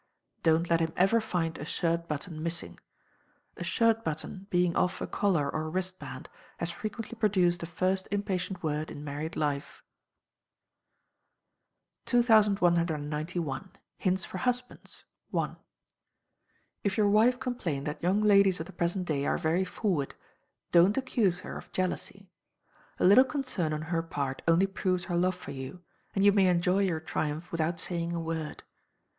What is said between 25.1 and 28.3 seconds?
love for you, and you may enjoy your triumph without saying a